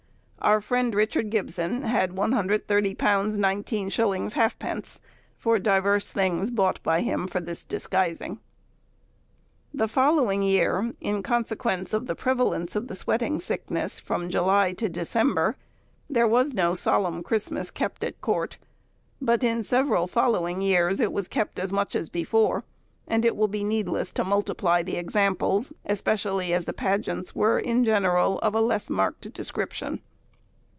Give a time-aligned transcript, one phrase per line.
[0.43, 2.65] Our friend Richard Gybson had £130
[2.95, 2.97] 19_s._
[3.37, 4.99] 0½_d._
[5.37, 8.39] for divers things bought by him for this disguising.
[9.71, 14.73] In the following year, in consequence of the prevalence of the sweating sickness from July
[14.73, 15.57] to December,
[16.09, 18.57] there was no solemn Christmas kept at Court;
[19.21, 22.65] but in several following years it was kept much as before,
[23.07, 28.39] and it will be needless to multiply examples, especially as the pageants were in general
[28.39, 30.01] of a less marked description.